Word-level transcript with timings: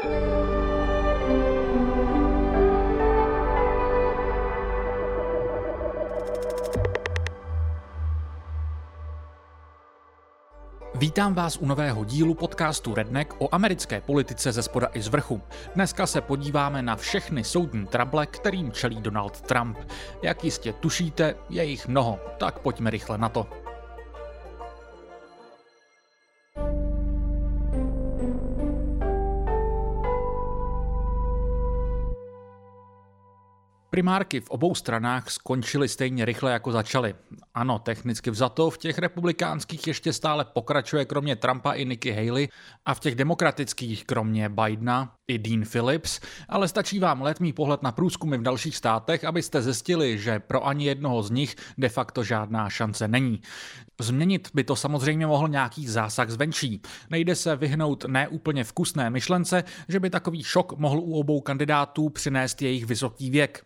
Vítám 0.00 0.08
vás 11.34 11.56
u 11.56 11.66
nového 11.66 12.04
dílu 12.04 12.34
podcastu 12.34 12.94
Redneck 12.94 13.34
o 13.38 13.54
americké 13.54 14.00
politice 14.00 14.52
ze 14.52 14.62
spoda 14.62 14.88
i 14.94 15.02
z 15.02 15.08
vrchu. 15.08 15.42
Dneska 15.74 16.06
se 16.06 16.20
podíváme 16.20 16.82
na 16.82 16.96
všechny 16.96 17.44
soudní 17.44 17.86
trable, 17.86 18.26
kterým 18.26 18.72
čelí 18.72 19.00
Donald 19.00 19.40
Trump. 19.40 19.78
Jak 20.22 20.44
jistě 20.44 20.72
tušíte, 20.72 21.34
je 21.48 21.64
jich 21.64 21.88
mnoho, 21.88 22.18
tak 22.38 22.58
pojďme 22.58 22.90
rychle 22.90 23.18
na 23.18 23.28
to. 23.28 23.69
Primárky 33.90 34.40
v 34.40 34.50
obou 34.50 34.74
stranách 34.74 35.30
skončily 35.30 35.88
stejně 35.88 36.24
rychle, 36.24 36.52
jako 36.52 36.72
začaly. 36.72 37.14
Ano, 37.54 37.78
technicky 37.78 38.30
vzato, 38.30 38.70
v 38.70 38.78
těch 38.78 38.98
republikánských 38.98 39.86
ještě 39.86 40.12
stále 40.12 40.44
pokračuje 40.44 41.04
kromě 41.04 41.36
Trumpa 41.36 41.72
i 41.72 41.84
Nikki 41.84 42.12
Haley 42.12 42.48
a 42.84 42.94
v 42.94 43.00
těch 43.00 43.14
demokratických 43.14 44.04
kromě 44.04 44.48
Bidena 44.48 45.14
i 45.30 45.38
Dean 45.38 45.64
Phillips, 45.64 46.20
ale 46.48 46.68
stačí 46.68 46.98
vám 46.98 47.22
letmý 47.22 47.52
pohled 47.52 47.82
na 47.82 47.92
průzkumy 47.92 48.36
v 48.36 48.42
dalších 48.42 48.76
státech, 48.76 49.24
abyste 49.24 49.62
zjistili, 49.62 50.18
že 50.18 50.38
pro 50.38 50.66
ani 50.66 50.86
jednoho 50.86 51.22
z 51.22 51.30
nich 51.30 51.56
de 51.78 51.88
facto 51.88 52.24
žádná 52.24 52.70
šance 52.70 53.08
není. 53.08 53.40
Změnit 54.00 54.48
by 54.54 54.64
to 54.64 54.76
samozřejmě 54.76 55.26
mohl 55.26 55.48
nějaký 55.48 55.86
zásah 55.86 56.30
zvenčí. 56.30 56.82
Nejde 57.10 57.34
se 57.34 57.56
vyhnout 57.56 58.04
neúplně 58.04 58.64
vkusné 58.64 59.10
myšlence, 59.10 59.64
že 59.88 60.00
by 60.00 60.10
takový 60.10 60.42
šok 60.42 60.78
mohl 60.78 60.98
u 60.98 61.12
obou 61.12 61.40
kandidátů 61.40 62.08
přinést 62.08 62.62
jejich 62.62 62.86
vysoký 62.86 63.30
věk. 63.30 63.64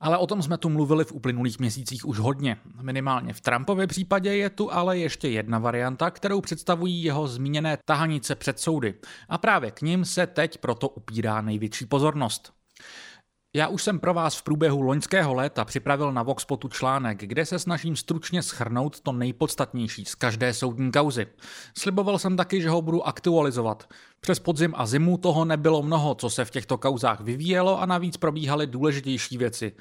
Ale 0.00 0.18
o 0.18 0.26
tom 0.26 0.42
jsme 0.42 0.58
tu 0.58 0.68
mluvili 0.68 1.04
v 1.04 1.12
uplynulých 1.12 1.58
měsících 1.58 2.06
už 2.06 2.18
hodně. 2.18 2.56
Minimálně 2.82 3.32
v 3.32 3.40
Trumpově 3.40 3.86
případě 3.86 4.36
je 4.36 4.50
tu 4.50 4.72
ale 4.72 4.98
ještě 4.98 5.28
jedna 5.28 5.58
varianta, 5.58 6.10
kterou 6.10 6.40
představují 6.40 7.02
jeho 7.02 7.28
zmíněné 7.28 7.78
tahanice 7.84 8.34
před 8.34 8.60
soudy. 8.60 8.94
A 9.28 9.38
právě 9.38 9.70
k 9.70 9.82
ním 9.82 10.04
se 10.04 10.26
teď 10.26 10.58
proto 10.58 10.88
upírá 11.06 11.40
největší 11.40 11.86
pozornost. 11.86 12.52
Já 13.56 13.68
už 13.68 13.82
jsem 13.82 13.98
pro 13.98 14.14
vás 14.14 14.36
v 14.36 14.42
průběhu 14.42 14.80
loňského 14.80 15.34
léta 15.34 15.64
připravil 15.64 16.12
na 16.12 16.22
Voxpotu 16.22 16.68
článek, 16.68 17.18
kde 17.18 17.46
se 17.46 17.58
snažím 17.58 17.96
stručně 17.96 18.42
schrnout 18.42 19.00
to 19.00 19.12
nejpodstatnější 19.12 20.04
z 20.04 20.14
každé 20.14 20.54
soudní 20.54 20.92
kauzy. 20.92 21.26
Sliboval 21.78 22.18
jsem 22.18 22.36
taky, 22.36 22.62
že 22.62 22.68
ho 22.68 22.82
budu 22.82 23.06
aktualizovat. 23.06 23.88
Přes 24.20 24.38
podzim 24.38 24.74
a 24.76 24.86
zimu 24.86 25.16
toho 25.16 25.44
nebylo 25.44 25.82
mnoho, 25.82 26.14
co 26.14 26.30
se 26.30 26.44
v 26.44 26.50
těchto 26.50 26.78
kauzách 26.78 27.20
vyvíjelo 27.20 27.80
a 27.80 27.86
navíc 27.86 28.16
probíhaly 28.16 28.66
důležitější 28.66 29.38
věci. 29.38 29.72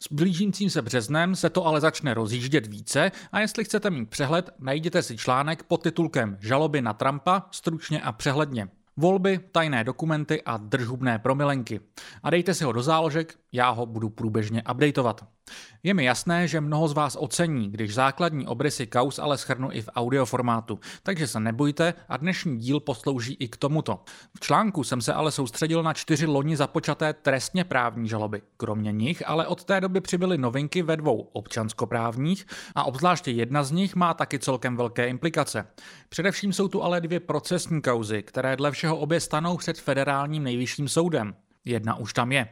S 0.00 0.12
blížícím 0.12 0.70
se 0.70 0.82
březnem 0.82 1.36
se 1.36 1.50
to 1.50 1.66
ale 1.66 1.80
začne 1.80 2.14
rozjíždět 2.14 2.66
více 2.66 3.12
a 3.32 3.40
jestli 3.40 3.64
chcete 3.64 3.90
mít 3.90 4.10
přehled, 4.10 4.50
najděte 4.58 5.02
si 5.02 5.16
článek 5.16 5.62
pod 5.62 5.82
titulkem 5.82 6.38
Žaloby 6.40 6.82
na 6.82 6.92
Trumpa 6.92 7.42
stručně 7.50 8.02
a 8.02 8.12
přehledně. 8.12 8.68
Volby, 8.96 9.38
tajné 9.52 9.84
dokumenty 9.84 10.42
a 10.42 10.56
držhubné 10.56 11.18
promilenky. 11.18 11.80
A 12.22 12.30
dejte 12.30 12.54
si 12.54 12.64
ho 12.64 12.72
do 12.72 12.82
záložek, 12.82 13.34
já 13.52 13.70
ho 13.70 13.86
budu 13.86 14.10
průběžně 14.10 14.62
updateovat. 14.72 15.35
Je 15.82 15.94
mi 15.94 16.04
jasné, 16.04 16.48
že 16.48 16.60
mnoho 16.60 16.88
z 16.88 16.92
vás 16.92 17.16
ocení, 17.20 17.70
když 17.70 17.94
základní 17.94 18.46
obrysy 18.46 18.86
kaus 18.86 19.18
ale 19.18 19.38
schrnu 19.38 19.68
i 19.72 19.82
v 19.82 19.88
audioformátu, 19.96 20.80
takže 21.02 21.26
se 21.26 21.40
nebojte 21.40 21.94
a 22.08 22.16
dnešní 22.16 22.58
díl 22.58 22.80
poslouží 22.80 23.36
i 23.40 23.48
k 23.48 23.56
tomuto. 23.56 24.00
V 24.36 24.40
článku 24.40 24.84
jsem 24.84 25.00
se 25.00 25.14
ale 25.14 25.32
soustředil 25.32 25.82
na 25.82 25.92
čtyři 25.92 26.26
loni 26.26 26.56
započaté 26.56 27.12
trestně 27.12 27.64
právní 27.64 28.08
žaloby. 28.08 28.42
Kromě 28.56 28.92
nich 28.92 29.28
ale 29.28 29.46
od 29.46 29.64
té 29.64 29.80
doby 29.80 30.00
přibyly 30.00 30.38
novinky 30.38 30.82
ve 30.82 30.96
dvou 30.96 31.20
občanskoprávních 31.32 32.46
a 32.74 32.84
obzvláště 32.84 33.30
jedna 33.30 33.62
z 33.62 33.70
nich 33.70 33.94
má 33.94 34.14
taky 34.14 34.38
celkem 34.38 34.76
velké 34.76 35.08
implikace. 35.08 35.66
Především 36.08 36.52
jsou 36.52 36.68
tu 36.68 36.82
ale 36.82 37.00
dvě 37.00 37.20
procesní 37.20 37.82
kauzy, 37.82 38.22
které 38.22 38.56
dle 38.56 38.70
všeho 38.70 38.96
obě 38.96 39.20
stanou 39.20 39.56
před 39.56 39.80
federálním 39.80 40.42
nejvyšším 40.42 40.88
soudem. 40.88 41.34
Jedna 41.66 41.94
už 41.94 42.12
tam 42.12 42.32
je. 42.32 42.48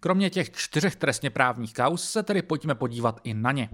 Kromě 0.00 0.30
těch 0.30 0.50
čtyřech 0.50 0.96
trestně 0.96 1.30
právních 1.30 1.72
kaus 1.72 2.10
se 2.10 2.22
tedy 2.22 2.42
pojďme 2.42 2.74
podívat 2.74 3.20
i 3.24 3.34
na 3.34 3.52
ně. 3.52 3.68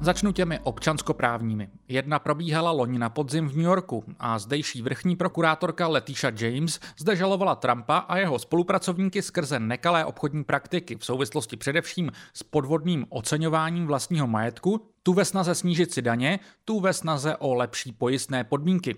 Začnu 0.00 0.32
těmi 0.32 0.58
občanskoprávními. 0.58 1.68
Jedna 1.88 2.18
probíhala 2.18 2.70
loni 2.70 2.98
na 2.98 3.08
podzim 3.08 3.48
v 3.48 3.56
New 3.56 3.64
Yorku 3.64 4.04
a 4.18 4.38
zdejší 4.38 4.82
vrchní 4.82 5.16
prokurátorka 5.16 5.88
Letisha 5.88 6.30
James 6.40 6.80
zde 6.98 7.16
žalovala 7.16 7.54
Trumpa 7.54 7.98
a 7.98 8.16
jeho 8.16 8.38
spolupracovníky 8.38 9.22
skrze 9.22 9.60
nekalé 9.60 10.04
obchodní 10.04 10.44
praktiky 10.44 10.96
v 10.96 11.04
souvislosti 11.04 11.56
především 11.56 12.12
s 12.34 12.42
podvodným 12.42 13.06
oceňováním 13.08 13.86
vlastního 13.86 14.26
majetku, 14.26 14.88
tu 15.02 15.12
ve 15.12 15.24
snaze 15.24 15.54
snížit 15.54 15.92
si 15.92 16.02
daně, 16.02 16.38
tu 16.64 16.80
ve 16.80 16.92
snaze 16.92 17.36
o 17.36 17.54
lepší 17.54 17.92
pojistné 17.92 18.44
podmínky. 18.44 18.96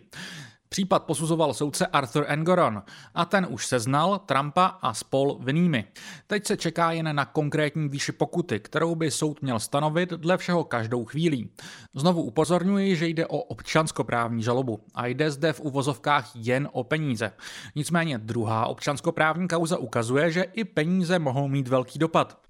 Případ 0.75 1.05
posuzoval 1.05 1.55
soudce 1.55 1.87
Arthur 1.87 2.25
Engoron 2.29 2.83
a 3.15 3.25
ten 3.25 3.47
už 3.51 3.67
seznal 3.67 4.19
Trumpa 4.19 4.67
a 4.67 4.95
spol 4.95 5.39
vinnými. 5.41 5.85
Teď 6.27 6.47
se 6.47 6.57
čeká 6.57 6.93
jen 6.93 7.17
na 7.17 7.25
konkrétní 7.25 7.89
výši 7.89 8.13
pokuty, 8.13 8.61
kterou 8.61 8.95
by 8.95 9.11
soud 9.11 9.43
měl 9.43 9.59
stanovit 9.59 10.11
dle 10.11 10.39
všeho 10.39 10.65
každou 10.65 11.05
chvílí. 11.05 11.51
Znovu 11.95 12.23
upozorňuji, 12.23 12.97
že 12.97 13.07
jde 13.07 13.27
o 13.27 13.39
občanskoprávní 13.39 14.43
žalobu 14.43 14.81
a 14.95 15.07
jde 15.07 15.31
zde 15.31 15.53
v 15.53 15.61
uvozovkách 15.61 16.31
jen 16.35 16.69
o 16.73 16.85
peníze. 16.85 17.33
Nicméně 17.75 18.19
druhá 18.19 18.67
občanskoprávní 18.67 19.49
kauza 19.49 19.79
ukazuje, 19.79 20.31
že 20.31 20.43
i 20.43 20.65
peníze 20.65 21.19
mohou 21.19 21.49
mít 21.49 21.69
velký 21.69 21.99
dopad. 21.99 22.50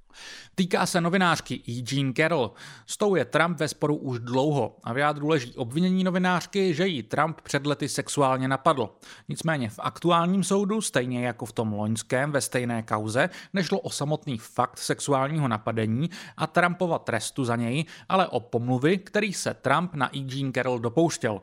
Týká 0.54 0.86
se 0.86 1.00
novinářky 1.00 1.62
E. 1.68 1.94
Jean 1.94 2.12
Carroll. 2.14 2.52
S 2.86 2.96
tou 2.96 3.14
je 3.14 3.24
Trump 3.24 3.58
ve 3.58 3.68
sporu 3.68 3.96
už 3.96 4.18
dlouho 4.18 4.76
a 4.84 4.92
v 4.92 4.98
jádru 4.98 5.28
leží 5.28 5.54
obvinění 5.54 6.04
novinářky, 6.04 6.74
že 6.74 6.86
ji 6.86 7.02
Trump 7.02 7.40
před 7.40 7.66
lety 7.66 7.88
sexuálně 7.88 8.48
napadl. 8.48 8.90
Nicméně 9.28 9.70
v 9.70 9.78
aktuálním 9.78 10.44
soudu, 10.44 10.80
stejně 10.80 11.26
jako 11.26 11.46
v 11.46 11.52
tom 11.52 11.72
loňském 11.72 12.32
ve 12.32 12.40
stejné 12.40 12.82
kauze, 12.82 13.30
nešlo 13.52 13.80
o 13.80 13.90
samotný 13.90 14.38
fakt 14.38 14.78
sexuálního 14.78 15.48
napadení 15.48 16.10
a 16.36 16.46
Trumpova 16.46 16.98
trestu 16.98 17.44
za 17.44 17.56
něj, 17.56 17.84
ale 18.08 18.28
o 18.28 18.40
pomluvy, 18.40 18.98
který 18.98 19.32
se 19.32 19.54
Trump 19.54 19.94
na 19.94 20.16
E. 20.16 20.18
Jean 20.18 20.52
Carroll 20.52 20.78
dopouštěl. 20.78 21.40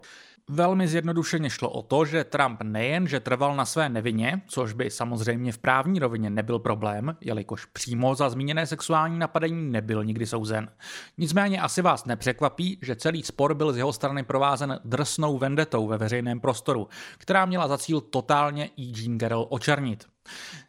Velmi 0.49 0.87
zjednodušeně 0.87 1.49
šlo 1.49 1.69
o 1.69 1.81
to, 1.81 2.05
že 2.05 2.23
Trump 2.23 2.61
nejen, 2.63 3.07
že 3.07 3.19
trval 3.19 3.55
na 3.55 3.65
své 3.65 3.89
nevině, 3.89 4.41
což 4.47 4.73
by 4.73 4.91
samozřejmě 4.91 5.51
v 5.51 5.57
právní 5.57 5.99
rovině 5.99 6.29
nebyl 6.29 6.59
problém, 6.59 7.17
jelikož 7.21 7.65
přímo 7.65 8.15
za 8.15 8.29
zmíněné 8.29 8.67
sexuální 8.67 9.19
napadení 9.19 9.71
nebyl 9.71 10.03
nikdy 10.03 10.25
souzen. 10.25 10.69
Nicméně 11.17 11.61
asi 11.61 11.81
vás 11.81 12.05
nepřekvapí, 12.05 12.79
že 12.81 12.95
celý 12.95 13.23
spor 13.23 13.53
byl 13.53 13.73
z 13.73 13.77
jeho 13.77 13.93
strany 13.93 14.23
provázen 14.23 14.79
drsnou 14.83 15.37
vendetou 15.37 15.87
ve 15.87 15.97
veřejném 15.97 16.39
prostoru, 16.39 16.87
která 17.17 17.45
měla 17.45 17.67
za 17.67 17.77
cíl 17.77 18.01
totálně 18.01 18.65
E. 18.65 19.01
Jean 19.01 19.17
očernit. 19.49 20.05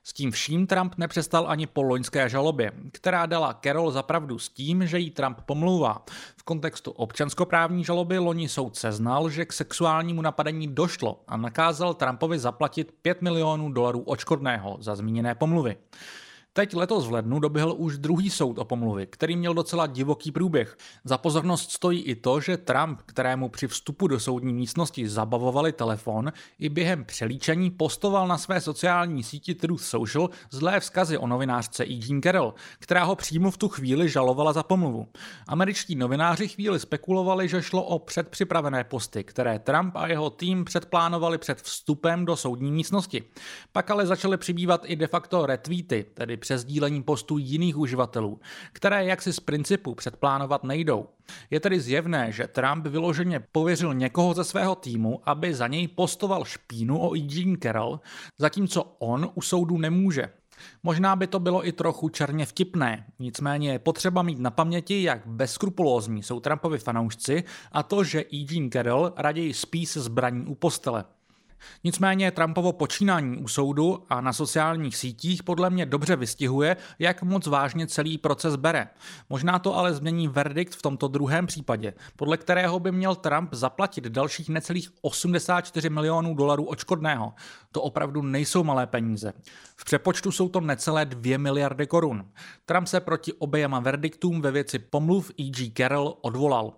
S 0.05 0.13
tím 0.13 0.31
vším 0.31 0.67
Trump 0.67 0.95
nepřestal 0.99 1.45
ani 1.49 1.67
po 1.67 1.83
loňské 1.83 2.29
žalobě, 2.29 2.73
která 2.93 3.27
dala 3.27 3.59
Carol 3.63 3.91
zapravdu 3.91 4.39
s 4.39 4.49
tím, 4.49 4.87
že 4.87 4.99
jí 4.99 5.11
Trump 5.11 5.39
pomlouvá. 5.47 6.05
V 6.37 6.43
kontextu 6.43 6.91
občanskoprávní 6.91 7.85
žaloby 7.85 8.19
loni 8.19 8.49
soud 8.49 8.77
seznal, 8.77 9.31
že 9.31 9.45
k 9.45 9.53
sexuálnímu 9.53 10.23
napadení 10.23 10.69
došlo 10.69 11.21
a 11.29 11.37
nakázal 11.37 11.95
Trumpovi 11.95 12.39
zaplatit 12.39 12.93
5 13.03 13.23
milionů 13.23 13.73
dolarů 13.73 14.01
očkodného 14.01 14.77
za 14.81 14.97
zmíněné 14.97 15.35
pomluvy. 15.35 15.77
Teď 16.59 16.75
letos 16.75 17.07
v 17.07 17.13
lednu 17.13 17.39
doběhl 17.39 17.75
už 17.77 17.99
druhý 17.99 18.31
soud 18.31 18.59
o 18.59 18.65
pomluvy, 18.65 19.07
který 19.07 19.37
měl 19.37 19.55
docela 19.55 19.87
divoký 19.87 20.33
průběh. 20.33 20.77
Za 21.05 21.19
pozornost 21.19 21.71
stojí 21.71 22.03
i 22.03 22.15
to, 22.15 22.41
že 22.41 22.57
Trump, 22.57 23.01
kterému 23.07 23.49
při 23.49 23.67
vstupu 23.67 24.07
do 24.07 24.21
soudní 24.21 24.53
místnosti 24.53 25.09
zabavovali 25.09 25.73
telefon, 25.73 26.33
i 26.59 26.69
během 26.69 27.05
přelíčení 27.05 27.71
postoval 27.71 28.29
na 28.29 28.39
své 28.39 28.61
sociální 28.61 29.23
síti 29.23 29.55
Truth 29.55 29.83
Social 29.83 30.31
zlé 30.51 30.81
vzkazy 30.81 31.19
o 31.19 31.27
novinářce 31.27 31.85
E. 31.85 31.93
Jean 31.93 32.23
Carroll, 32.23 32.55
která 32.79 33.05
ho 33.05 33.17
přímo 33.17 33.51
v 33.51 33.57
tu 33.57 33.69
chvíli 33.69 34.09
žalovala 34.09 34.53
za 34.53 34.63
pomluvu. 34.63 35.09
Američtí 35.49 35.95
novináři 35.95 36.49
chvíli 36.49 36.81
spekulovali, 36.81 37.49
že 37.49 37.63
šlo 37.63 37.83
o 37.83 37.99
předpřipravené 37.99 38.85
posty, 38.85 39.25
které 39.25 39.59
Trump 39.59 39.97
a 39.97 40.07
jeho 40.07 40.31
tým 40.31 40.65
předplánovali 40.65 41.39
před 41.39 41.63
vstupem 41.63 42.25
do 42.25 42.37
soudní 42.37 42.73
místnosti. 42.73 43.25
Pak 43.73 43.91
ale 43.91 44.07
začaly 44.07 44.37
přibývat 44.37 44.83
i 44.85 44.97
de 44.97 45.07
facto 45.07 45.47
retweety, 45.47 46.07
tedy 46.15 46.37
přes 46.49 46.65
dílení 46.65 47.03
postů 47.03 47.39
jiných 47.39 47.77
uživatelů, 47.77 48.41
které 48.73 49.05
jaksi 49.05 49.33
z 49.33 49.41
principu 49.41 49.95
předplánovat 49.95 50.65
nejdou. 50.65 51.07
Je 51.51 51.61
tedy 51.61 51.81
zjevné, 51.81 52.33
že 52.33 52.49
Trump 52.49 52.87
vyloženě 52.87 53.41
pověřil 53.53 53.95
někoho 53.95 54.35
ze 54.35 54.45
svého 54.45 54.75
týmu, 54.75 55.21
aby 55.25 55.55
za 55.55 55.67
něj 55.67 55.89
postoval 55.89 56.45
špínu 56.45 57.01
o 57.01 57.17
E. 57.17 57.19
Jean 57.19 57.57
Carroll, 57.63 58.01
zatímco 58.39 58.97
on 58.99 59.31
u 59.35 59.43
soudu 59.43 59.79
nemůže. 59.79 60.33
Možná 60.83 61.17
by 61.17 61.27
to 61.27 61.41
bylo 61.41 61.67
i 61.67 61.73
trochu 61.73 62.09
černě 62.09 62.47
vtipné, 62.47 63.07
nicméně 63.19 63.73
je 63.73 63.79
potřeba 63.79 64.23
mít 64.23 64.39
na 64.39 64.51
paměti, 64.51 65.03
jak 65.03 65.27
bezskrupulózní 65.27 66.23
jsou 66.23 66.41
Trumpovi 66.41 66.79
fanoušci 66.79 67.45
a 67.73 67.83
to, 67.83 68.05
že 68.05 68.21
E. 68.21 68.47
Jean 68.51 68.71
Carroll 68.71 69.13
raději 69.17 69.55
spí 69.55 69.87
se 69.87 70.01
zbraní 70.01 70.47
u 70.47 70.55
postele. 70.55 71.05
Nicméně 71.85 72.31
Trumpovo 72.31 72.73
počínání 72.73 73.39
u 73.39 73.49
soudu 73.49 74.05
a 74.11 74.21
na 74.21 74.33
sociálních 74.33 74.97
sítích 74.97 75.43
podle 75.43 75.71
mě 75.71 75.87
dobře 75.87 76.17
vystihuje, 76.17 76.77
jak 76.99 77.23
moc 77.23 77.47
vážně 77.47 77.87
celý 77.87 78.19
proces 78.19 78.57
bere. 78.57 78.89
Možná 79.31 79.59
to 79.59 79.77
ale 79.77 79.95
změní 79.95 80.29
verdikt 80.29 80.75
v 80.75 80.83
tomto 80.83 81.09
druhém 81.09 81.47
případě, 81.47 81.95
podle 82.17 82.37
kterého 82.37 82.81
by 82.81 82.93
měl 82.93 83.15
Trump 83.15 83.49
zaplatit 83.53 84.05
dalších 84.05 84.49
necelých 84.49 84.91
84 85.03 85.91
milionů 85.91 86.35
dolarů 86.35 86.65
očkodného. 86.65 87.35
To 87.73 87.83
opravdu 87.83 88.23
nejsou 88.23 88.65
malé 88.65 88.87
peníze. 88.87 89.33
V 89.77 89.85
přepočtu 89.85 90.33
jsou 90.33 90.49
to 90.49 90.61
necelé 90.61 91.05
2 91.05 91.39
miliardy 91.39 91.87
korun. 91.87 92.25
Trump 92.67 92.87
se 92.87 93.01
proti 93.01 93.33
oběma 93.33 93.81
verdiktům 93.81 94.41
ve 94.41 94.51
věci 94.51 94.79
pomluv 94.79 95.31
E.G. 95.41 95.73
Carroll 95.77 96.19
odvolal. 96.21 96.73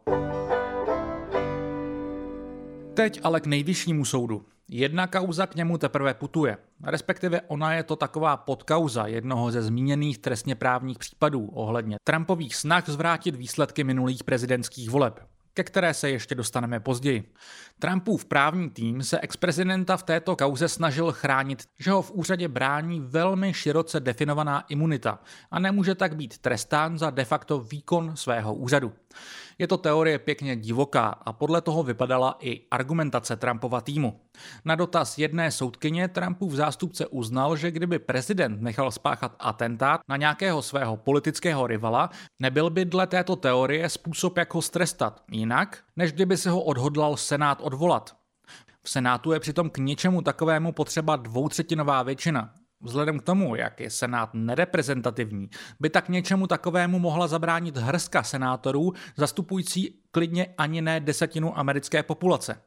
Teď 3.00 3.20
ale 3.22 3.40
k 3.40 3.46
nejvyššímu 3.46 4.04
soudu. 4.04 4.46
Jedna 4.68 5.06
kauza 5.06 5.46
k 5.46 5.54
němu 5.54 5.78
teprve 5.78 6.14
putuje, 6.14 6.56
respektive 6.84 7.40
ona 7.40 7.74
je 7.74 7.82
to 7.82 7.96
taková 7.96 8.36
podkauza 8.36 9.06
jednoho 9.06 9.50
ze 9.50 9.62
zmíněných 9.62 10.18
trestně 10.18 10.54
právních 10.54 10.98
případů 10.98 11.46
ohledně 11.46 11.96
Trumpových 12.04 12.56
snah 12.56 12.88
zvrátit 12.88 13.36
výsledky 13.36 13.84
minulých 13.84 14.24
prezidentských 14.24 14.90
voleb 14.90 15.20
ke 15.54 15.64
které 15.64 15.94
se 15.94 16.10
ještě 16.10 16.34
dostaneme 16.34 16.80
později. 16.80 17.32
Trumpův 17.78 18.24
právní 18.24 18.70
tým 18.70 19.02
se 19.02 19.20
ex-prezidenta 19.20 19.96
v 19.96 20.02
této 20.02 20.36
kauze 20.36 20.68
snažil 20.68 21.12
chránit, 21.12 21.62
že 21.78 21.90
ho 21.90 22.02
v 22.02 22.10
úřadě 22.10 22.48
brání 22.48 23.00
velmi 23.00 23.54
široce 23.54 24.00
definovaná 24.00 24.60
imunita 24.60 25.18
a 25.50 25.58
nemůže 25.58 25.94
tak 25.94 26.16
být 26.16 26.38
trestán 26.38 26.98
za 26.98 27.10
de 27.10 27.24
facto 27.24 27.60
výkon 27.60 28.16
svého 28.16 28.54
úřadu. 28.54 28.92
Je 29.60 29.66
to 29.66 29.76
teorie 29.76 30.18
pěkně 30.18 30.56
divoká 30.56 31.06
a 31.08 31.32
podle 31.32 31.60
toho 31.60 31.82
vypadala 31.82 32.36
i 32.40 32.60
argumentace 32.70 33.36
Trumpova 33.36 33.80
týmu. 33.80 34.20
Na 34.64 34.74
dotaz 34.74 35.18
jedné 35.18 35.50
soudkyně 35.50 36.08
Trumpův 36.08 36.52
zástupce 36.52 37.06
uznal, 37.06 37.56
že 37.56 37.70
kdyby 37.70 37.98
prezident 37.98 38.62
nechal 38.62 38.90
spáchat 38.90 39.36
atentát 39.38 40.00
na 40.08 40.16
nějakého 40.16 40.62
svého 40.62 40.96
politického 40.96 41.66
rivala, 41.66 42.10
nebyl 42.38 42.70
by 42.70 42.84
dle 42.84 43.06
této 43.06 43.36
teorie 43.36 43.88
způsob, 43.88 44.36
jak 44.36 44.54
ho 44.54 44.62
strestat 44.62 45.22
jinak, 45.30 45.78
než 45.96 46.12
kdyby 46.12 46.36
se 46.36 46.50
ho 46.50 46.62
odhodlal 46.62 47.16
Senát 47.16 47.58
odvolat. 47.60 48.16
V 48.82 48.90
Senátu 48.90 49.32
je 49.32 49.40
přitom 49.40 49.70
k 49.70 49.78
něčemu 49.78 50.22
takovému 50.22 50.72
potřeba 50.72 51.16
dvoutřetinová 51.16 52.02
většina, 52.02 52.54
Vzhledem 52.82 53.18
k 53.18 53.22
tomu, 53.22 53.54
jak 53.54 53.80
je 53.80 53.90
Senát 53.90 54.30
nereprezentativní, 54.32 55.50
by 55.80 55.90
tak 55.90 56.08
něčemu 56.08 56.46
takovému 56.46 56.98
mohla 56.98 57.28
zabránit 57.28 57.76
hrska 57.76 58.22
senátorů 58.22 58.92
zastupující 59.16 60.00
klidně 60.10 60.46
ani 60.58 60.82
ne 60.82 61.00
desetinu 61.00 61.58
americké 61.58 62.02
populace. 62.02 62.62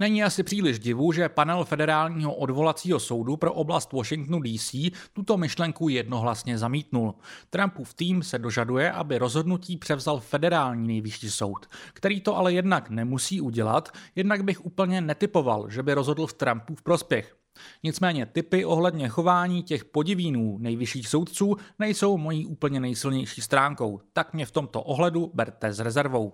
Není 0.00 0.24
asi 0.24 0.42
příliš 0.42 0.78
divu, 0.78 1.12
že 1.12 1.28
panel 1.28 1.64
federálního 1.64 2.34
odvolacího 2.34 3.00
soudu 3.00 3.36
pro 3.36 3.52
oblast 3.52 3.92
Washingtonu 3.92 4.40
DC 4.42 4.74
tuto 5.12 5.36
myšlenku 5.36 5.88
jednohlasně 5.88 6.58
zamítnul. 6.58 7.14
Trumpův 7.50 7.94
tým 7.94 8.22
se 8.22 8.38
dožaduje, 8.38 8.92
aby 8.92 9.18
rozhodnutí 9.18 9.76
převzal 9.76 10.20
federální 10.20 10.88
nejvyšší 10.88 11.30
soud, 11.30 11.66
který 11.92 12.20
to 12.20 12.36
ale 12.36 12.52
jednak 12.52 12.90
nemusí 12.90 13.40
udělat, 13.40 13.88
jednak 14.16 14.44
bych 14.44 14.64
úplně 14.64 15.00
netypoval, 15.00 15.70
že 15.70 15.82
by 15.82 15.94
rozhodl 15.94 16.26
v 16.26 16.32
Trumpův 16.32 16.82
prospěch. 16.82 17.37
Nicméně 17.82 18.26
typy 18.26 18.64
ohledně 18.64 19.08
chování 19.08 19.62
těch 19.62 19.84
podivínů 19.84 20.58
nejvyšších 20.58 21.08
soudců 21.08 21.56
nejsou 21.78 22.18
mojí 22.18 22.46
úplně 22.46 22.80
nejsilnější 22.80 23.40
stránkou, 23.40 24.00
tak 24.12 24.34
mě 24.34 24.46
v 24.46 24.50
tomto 24.50 24.82
ohledu 24.82 25.30
berte 25.34 25.72
s 25.72 25.80
rezervou. 25.80 26.32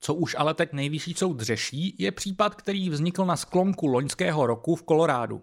Co 0.00 0.14
už 0.14 0.36
ale 0.38 0.54
teď 0.54 0.72
nejvyšší 0.72 1.14
soud 1.14 1.40
řeší, 1.40 1.96
je 1.98 2.12
případ, 2.12 2.54
který 2.54 2.90
vznikl 2.90 3.24
na 3.24 3.36
sklonku 3.36 3.86
loňského 3.86 4.46
roku 4.46 4.76
v 4.76 4.82
Kolorádu. 4.82 5.42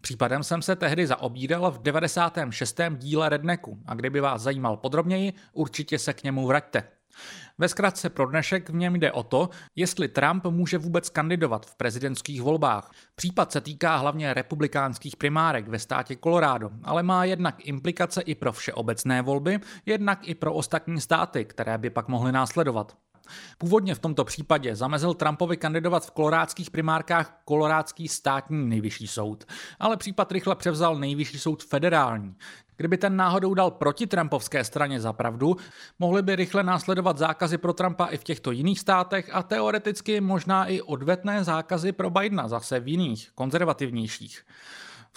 Případem 0.00 0.42
jsem 0.44 0.62
se 0.62 0.76
tehdy 0.76 1.06
zaobíral 1.06 1.70
v 1.70 1.82
96. 1.82 2.80
díle 2.96 3.28
Redneku 3.28 3.78
a 3.86 3.94
kdyby 3.94 4.20
vás 4.20 4.42
zajímal 4.42 4.76
podrobněji, 4.76 5.32
určitě 5.52 5.98
se 5.98 6.14
k 6.14 6.22
němu 6.22 6.46
vraťte. 6.46 6.88
Ve 7.60 7.68
zkratce 7.68 8.10
pro 8.10 8.26
dnešek 8.26 8.70
v 8.70 8.74
něm 8.74 8.96
jde 8.96 9.12
o 9.12 9.22
to, 9.22 9.48
jestli 9.76 10.08
Trump 10.08 10.46
může 10.46 10.78
vůbec 10.78 11.10
kandidovat 11.10 11.66
v 11.66 11.74
prezidentských 11.74 12.42
volbách. 12.42 12.90
Případ 13.14 13.52
se 13.52 13.60
týká 13.60 13.96
hlavně 13.96 14.34
republikánských 14.34 15.16
primárek 15.16 15.68
ve 15.68 15.78
státě 15.78 16.16
Colorado, 16.16 16.70
ale 16.84 17.02
má 17.02 17.24
jednak 17.24 17.66
implikace 17.66 18.20
i 18.20 18.34
pro 18.34 18.52
všeobecné 18.52 19.22
volby, 19.22 19.58
jednak 19.86 20.28
i 20.28 20.34
pro 20.34 20.54
ostatní 20.54 21.00
státy, 21.00 21.44
které 21.44 21.78
by 21.78 21.90
pak 21.90 22.08
mohly 22.08 22.32
následovat. 22.32 22.96
Původně 23.58 23.94
v 23.94 23.98
tomto 23.98 24.24
případě 24.24 24.76
zamezil 24.76 25.14
Trumpovi 25.14 25.56
kandidovat 25.56 26.06
v 26.06 26.10
kolorádských 26.10 26.70
primárkách 26.70 27.40
kolorádský 27.44 28.08
státní 28.08 28.68
nejvyšší 28.68 29.06
soud, 29.06 29.44
ale 29.78 29.96
případ 29.96 30.32
rychle 30.32 30.56
převzal 30.56 30.98
nejvyšší 30.98 31.38
soud 31.38 31.64
federální. 31.64 32.34
Kdyby 32.78 32.96
ten 32.96 33.16
náhodou 33.16 33.54
dal 33.54 33.70
proti 33.70 34.06
Trumpovské 34.06 34.64
straně 34.64 35.00
za 35.00 35.12
pravdu, 35.12 35.56
mohly 35.98 36.22
by 36.22 36.36
rychle 36.36 36.62
následovat 36.62 37.18
zákazy 37.18 37.58
pro 37.58 37.72
Trumpa 37.72 38.06
i 38.06 38.16
v 38.16 38.24
těchto 38.24 38.50
jiných 38.50 38.80
státech 38.80 39.30
a 39.32 39.42
teoreticky 39.42 40.20
možná 40.20 40.66
i 40.66 40.80
odvetné 40.80 41.44
zákazy 41.44 41.92
pro 41.92 42.10
Bidena 42.10 42.48
zase 42.48 42.80
v 42.80 42.88
jiných, 42.88 43.30
konzervativnějších. 43.34 44.44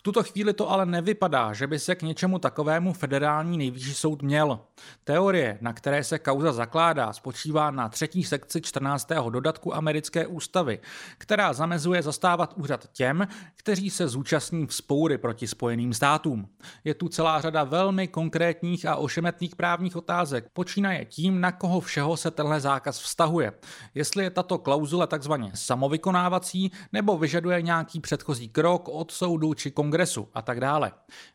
Tuto 0.04 0.24
chvíli 0.24 0.54
to 0.54 0.70
ale 0.72 0.86
nevypadá, 0.86 1.54
že 1.54 1.68
by 1.68 1.80
se 1.80 1.96
k 1.96 2.02
něčemu 2.02 2.40
takovému 2.40 2.94
federální 2.94 3.58
nejvyšší 3.58 3.94
soud 3.94 4.22
měl. 4.22 4.60
Teorie, 5.04 5.58
na 5.62 5.74
které 5.74 6.04
se 6.04 6.20
kauza 6.20 6.52
zakládá, 6.52 7.14
spočívá 7.14 7.72
na 7.72 7.90
třetí 7.90 8.24
sekci 8.24 8.62
14. 8.62 9.08
dodatku 9.30 9.76
americké 9.76 10.28
ústavy, 10.28 10.80
která 11.18 11.54
zamezuje 11.54 12.02
zastávat 12.02 12.54
úřad 12.58 12.88
těm, 12.92 13.28
kteří 13.56 13.90
se 13.90 14.08
zúčastní 14.08 14.68
v 14.68 14.74
spoury 14.74 15.18
proti 15.18 15.48
Spojeným 15.48 15.94
státům. 15.94 16.50
Je 16.84 16.94
tu 16.94 17.08
celá 17.08 17.42
řada 17.42 17.64
velmi 17.64 18.08
konkrétních 18.08 18.86
a 18.86 18.96
ošemetných 18.96 19.56
právních 19.56 19.96
otázek, 19.96 20.46
počínaje 20.54 21.06
tím, 21.06 21.42
na 21.42 21.52
koho 21.52 21.80
všeho 21.80 22.18
se 22.18 22.32
tenhle 22.32 22.60
zákaz 22.60 23.00
vztahuje. 23.00 23.54
Jestli 23.96 24.24
je 24.24 24.30
tato 24.30 24.58
klauzule 24.58 25.08
takzvaně 25.08 25.52
samovykonávací, 25.56 26.72
nebo 26.92 27.18
vyžaduje 27.18 27.62
nějaký 27.62 28.00
předchozí 28.00 28.50
krok 28.50 28.90
od 28.90 29.12
soudu 29.12 29.54
či 29.54 29.72
kongresu 29.92 30.28
a 30.34 30.42
tak 30.42 30.60
dále. 30.60 30.92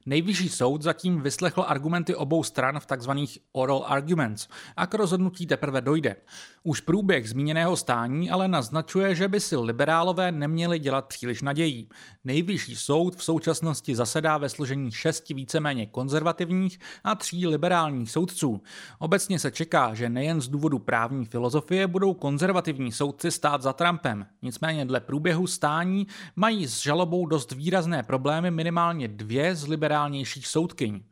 Nejvyšší 0.07 0.49
soud 0.49 0.83
zatím 0.83 1.21
vyslechl 1.21 1.65
argumenty 1.69 2.15
obou 2.15 2.43
stran 2.43 2.81
v 2.81 2.87
tzv. 2.87 3.11
oral 3.53 3.85
arguments 3.87 4.49
a 4.77 4.87
k 4.87 4.95
rozhodnutí 4.95 5.47
teprve 5.47 5.81
dojde. 5.81 6.17
Už 6.63 6.81
průběh 6.81 7.29
zmíněného 7.29 7.77
stání 7.77 8.31
ale 8.31 8.49
naznačuje, 8.49 9.15
že 9.15 9.29
by 9.29 9.41
si 9.41 9.57
liberálové 9.57 10.33
neměli 10.33 10.79
dělat 10.79 11.07
příliš 11.07 11.43
nadějí. 11.43 11.89
Nejvyšší 12.25 12.77
soud 12.77 13.17
v 13.17 13.25
současnosti 13.25 13.97
zasedá 13.97 14.39
ve 14.39 14.49
složení 14.49 14.93
šesti 14.93 15.35
víceméně 15.35 15.87
konzervativních 15.87 16.79
a 17.05 17.15
tří 17.15 17.47
liberálních 17.47 18.11
soudců. 18.11 18.63
Obecně 18.99 19.39
se 19.39 19.51
čeká, 19.51 19.95
že 19.95 20.09
nejen 20.09 20.41
z 20.41 20.49
důvodu 20.49 20.79
právní 20.79 21.25
filozofie 21.27 21.87
budou 21.87 22.15
konzervativní 22.15 22.93
soudci 22.93 23.31
stát 23.31 23.63
za 23.63 23.73
Trumpem. 23.73 24.27
Nicméně 24.43 24.85
dle 24.85 25.01
průběhu 25.01 25.47
stání 25.47 26.07
mají 26.37 26.67
s 26.67 26.83
žalobou 26.83 27.27
dost 27.27 27.53
výrazné 27.53 28.03
problémy 28.03 28.46
minimálně 28.51 29.09
dvě 29.09 29.55
z 29.55 29.69
liberálnějších 29.69 30.47
soudkyň. 30.47 31.03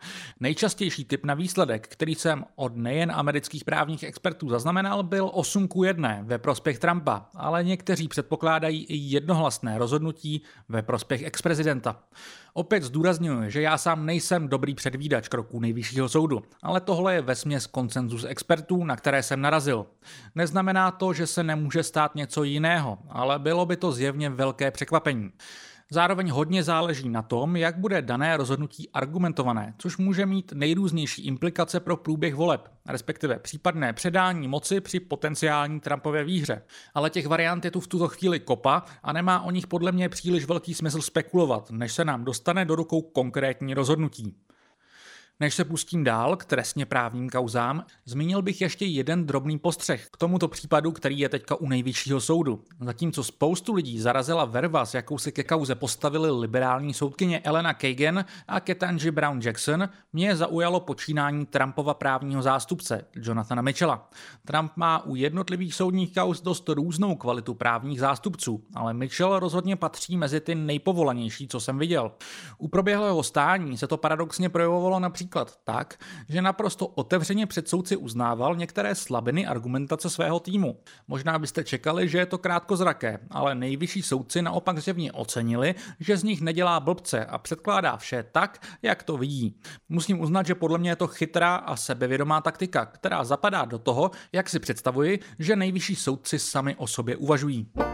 Nejčastější 0.40 1.04
typ 1.04 1.24
na 1.24 1.34
výsledek, 1.34 1.88
který 1.88 2.14
jsem 2.14 2.44
od 2.56 2.76
nejen 2.76 3.12
amerických 3.12 3.64
právních 3.64 4.02
expertů 4.02 4.48
zaznamenal, 4.48 5.02
byl 5.02 5.30
8 5.32 5.68
k 5.68 5.74
1 5.84 6.18
ve 6.22 6.38
prospěch 6.38 6.78
Trumpa, 6.78 7.26
ale 7.34 7.64
někteří 7.64 8.08
předpokládají 8.08 8.84
i 8.84 8.96
jednohlasné 8.96 9.78
rozhodnutí 9.78 10.42
ve 10.68 10.82
prospěch 10.82 11.22
ex-prezidenta. 11.22 11.96
Opět 12.56 12.82
zdůrazňuji, 12.82 13.50
že 13.50 13.62
já 13.62 13.78
sám 13.78 14.06
nejsem 14.06 14.48
dobrý 14.48 14.74
předvídač 14.74 15.28
kroků 15.28 15.60
nejvyššího 15.60 16.08
soudu, 16.08 16.42
ale 16.62 16.80
tohle 16.80 17.14
je 17.14 17.22
vesměs 17.22 17.66
koncenzus 17.66 18.24
expertů, 18.24 18.84
na 18.84 18.96
které 18.96 19.22
jsem 19.22 19.40
narazil. 19.40 19.86
Neznamená 20.34 20.90
to, 20.90 21.12
že 21.12 21.26
se 21.26 21.42
nemůže 21.42 21.82
stát 21.82 22.14
něco 22.14 22.44
jiného, 22.44 22.98
ale 23.08 23.38
bylo 23.38 23.66
by 23.66 23.76
to 23.76 23.92
zjevně 23.92 24.30
velké 24.30 24.70
překvapení. 24.70 25.32
Zároveň 25.94 26.30
hodně 26.30 26.62
záleží 26.62 27.08
na 27.08 27.22
tom, 27.22 27.56
jak 27.56 27.78
bude 27.78 28.02
dané 28.02 28.36
rozhodnutí 28.36 28.90
argumentované, 28.90 29.74
což 29.78 29.96
může 29.96 30.26
mít 30.26 30.52
nejrůznější 30.52 31.26
implikace 31.26 31.80
pro 31.80 31.96
průběh 31.96 32.34
voleb, 32.34 32.68
respektive 32.86 33.38
případné 33.38 33.92
předání 33.92 34.48
moci 34.48 34.80
při 34.80 35.00
potenciální 35.00 35.80
Trumpově 35.80 36.24
výhře. 36.24 36.62
Ale 36.94 37.10
těch 37.10 37.26
variant 37.26 37.64
je 37.64 37.70
tu 37.70 37.80
v 37.80 37.86
tuto 37.86 38.08
chvíli 38.08 38.40
kopa 38.40 38.82
a 39.02 39.12
nemá 39.12 39.40
o 39.40 39.50
nich 39.50 39.66
podle 39.66 39.92
mě 39.92 40.08
příliš 40.08 40.44
velký 40.44 40.74
smysl 40.74 41.02
spekulovat, 41.02 41.70
než 41.70 41.92
se 41.92 42.04
nám 42.04 42.24
dostane 42.24 42.64
do 42.64 42.74
rukou 42.74 43.02
konkrétní 43.02 43.74
rozhodnutí. 43.74 44.36
Než 45.40 45.54
se 45.54 45.64
pustím 45.64 46.04
dál 46.04 46.36
k 46.36 46.44
trestně 46.44 46.86
právním 46.86 47.30
kauzám, 47.30 47.84
zmínil 48.04 48.42
bych 48.42 48.60
ještě 48.60 48.84
jeden 48.84 49.26
drobný 49.26 49.58
postřeh 49.58 50.08
k 50.12 50.16
tomuto 50.16 50.48
případu, 50.48 50.92
který 50.92 51.18
je 51.18 51.28
teďka 51.28 51.54
u 51.54 51.68
nejvyššího 51.68 52.20
soudu. 52.20 52.64
Zatímco 52.80 53.24
spoustu 53.24 53.74
lidí 53.74 54.00
zarazila 54.00 54.44
verva, 54.44 54.84
s 54.84 54.94
jakou 54.94 55.18
se 55.18 55.32
ke 55.32 55.42
kauze 55.42 55.74
postavili 55.74 56.30
liberální 56.30 56.94
soudkyně 56.94 57.40
Elena 57.40 57.74
Kagan 57.74 58.24
a 58.48 58.60
Ketanji 58.60 59.10
Brown 59.10 59.40
Jackson, 59.42 59.88
mě 60.12 60.36
zaujalo 60.36 60.80
počínání 60.80 61.46
Trumpova 61.46 61.94
právního 61.94 62.42
zástupce, 62.42 63.04
Jonathana 63.16 63.62
Mitchella. 63.62 64.10
Trump 64.44 64.72
má 64.76 65.06
u 65.06 65.14
jednotlivých 65.14 65.74
soudních 65.74 66.14
kauz 66.14 66.40
dost 66.40 66.68
různou 66.68 67.16
kvalitu 67.16 67.54
právních 67.54 68.00
zástupců, 68.00 68.64
ale 68.74 68.94
Mitchell 68.94 69.38
rozhodně 69.38 69.76
patří 69.76 70.16
mezi 70.16 70.40
ty 70.40 70.54
nejpovolanější, 70.54 71.48
co 71.48 71.60
jsem 71.60 71.78
viděl. 71.78 72.12
U 72.58 72.68
proběhlého 72.68 73.22
stání 73.22 73.78
se 73.78 73.86
to 73.86 73.96
paradoxně 73.96 74.48
projevovalo 74.48 75.00
například 75.00 75.23
například 75.24 75.58
tak, 75.64 75.98
že 76.28 76.42
naprosto 76.42 76.86
otevřeně 76.86 77.46
před 77.46 77.68
soudci 77.68 77.96
uznával 77.96 78.56
některé 78.56 78.94
slabiny 78.94 79.46
argumentace 79.46 80.10
svého 80.10 80.40
týmu. 80.40 80.80
Možná 81.08 81.38
byste 81.38 81.64
čekali, 81.64 82.08
že 82.08 82.18
je 82.18 82.26
to 82.26 82.38
krátkozraké, 82.38 83.18
ale 83.30 83.54
nejvyšší 83.54 84.02
soudci 84.02 84.42
naopak 84.42 84.78
zjevně 84.78 85.12
ocenili, 85.12 85.74
že 86.00 86.16
z 86.16 86.22
nich 86.22 86.40
nedělá 86.40 86.80
blbce 86.80 87.24
a 87.24 87.38
předkládá 87.38 87.96
vše 87.96 88.24
tak, 88.32 88.66
jak 88.82 89.02
to 89.02 89.16
vidí. 89.16 89.56
Musím 89.88 90.20
uznat, 90.20 90.46
že 90.46 90.54
podle 90.54 90.78
mě 90.78 90.90
je 90.90 90.96
to 90.96 91.06
chytrá 91.06 91.56
a 91.56 91.76
sebevědomá 91.76 92.40
taktika, 92.40 92.86
která 92.86 93.24
zapadá 93.24 93.64
do 93.64 93.78
toho, 93.78 94.10
jak 94.32 94.48
si 94.48 94.58
představuji, 94.58 95.18
že 95.38 95.56
nejvyšší 95.56 95.96
soudci 95.96 96.38
sami 96.38 96.76
o 96.76 96.86
sobě 96.86 97.16
uvažují. 97.16 97.93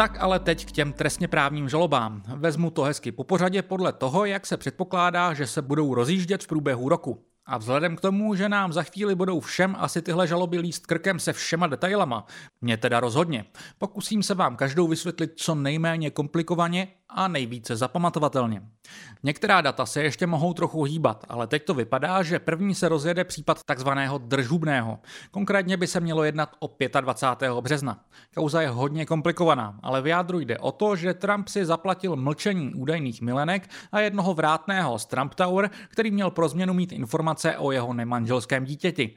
Tak 0.00 0.16
ale 0.20 0.38
teď 0.38 0.66
k 0.66 0.72
těm 0.72 0.92
trestně 0.92 1.28
právním 1.28 1.68
žalobám. 1.68 2.22
Vezmu 2.26 2.70
to 2.70 2.82
hezky 2.82 3.12
po 3.12 3.24
pořadě 3.24 3.62
podle 3.62 3.92
toho, 3.92 4.24
jak 4.24 4.46
se 4.46 4.56
předpokládá, 4.56 5.34
že 5.34 5.46
se 5.46 5.62
budou 5.62 5.94
rozjíždět 5.94 6.44
v 6.44 6.46
průběhu 6.46 6.88
roku. 6.88 7.24
A 7.46 7.58
vzhledem 7.58 7.96
k 7.96 8.00
tomu, 8.00 8.34
že 8.34 8.48
nám 8.48 8.72
za 8.72 8.82
chvíli 8.82 9.14
budou 9.14 9.40
všem 9.40 9.76
asi 9.78 10.02
tyhle 10.02 10.26
žaloby 10.26 10.58
líst 10.58 10.86
krkem 10.86 11.18
se 11.18 11.32
všema 11.32 11.66
detailama, 11.66 12.26
mě 12.60 12.76
teda 12.76 13.00
rozhodně, 13.00 13.44
pokusím 13.78 14.22
se 14.22 14.34
vám 14.34 14.56
každou 14.56 14.88
vysvětlit 14.88 15.32
co 15.36 15.54
nejméně 15.54 16.10
komplikovaně 16.10 16.88
a 17.14 17.28
nejvíce 17.28 17.76
zapamatovatelně. 17.76 18.62
Některá 19.22 19.60
data 19.60 19.86
se 19.86 20.02
ještě 20.02 20.26
mohou 20.26 20.54
trochu 20.54 20.84
hýbat, 20.84 21.24
ale 21.28 21.46
teď 21.46 21.64
to 21.64 21.74
vypadá, 21.74 22.22
že 22.22 22.38
první 22.38 22.74
se 22.74 22.88
rozjede 22.88 23.24
případ 23.24 23.62
takzvaného 23.64 24.18
držhubného. 24.18 24.98
Konkrétně 25.30 25.76
by 25.76 25.86
se 25.86 26.00
mělo 26.00 26.24
jednat 26.24 26.56
o 26.58 26.70
25. 27.00 27.52
března. 27.60 28.04
Kauza 28.34 28.62
je 28.62 28.68
hodně 28.68 29.06
komplikovaná, 29.06 29.78
ale 29.82 30.02
v 30.02 30.06
jádru 30.06 30.40
jde 30.40 30.58
o 30.58 30.72
to, 30.72 30.96
že 30.96 31.14
Trump 31.14 31.48
si 31.48 31.64
zaplatil 31.64 32.16
mlčení 32.16 32.74
údajných 32.74 33.22
milenek 33.22 33.70
a 33.92 34.00
jednoho 34.00 34.34
vrátného 34.34 34.98
z 34.98 35.06
Trump 35.06 35.34
Tower, 35.34 35.70
který 35.88 36.10
měl 36.10 36.30
pro 36.30 36.48
změnu 36.48 36.74
mít 36.74 36.92
informace 36.92 37.58
o 37.58 37.72
jeho 37.72 37.92
nemanželském 37.92 38.64
dítěti. 38.64 39.16